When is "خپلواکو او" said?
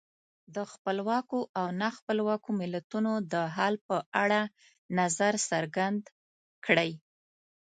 0.73-1.65